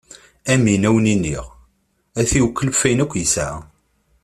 [0.53, 1.45] Amin, ad wen-iniɣ:
[2.19, 3.57] ad t-iwekkel ɣef wayen akk yesɛa.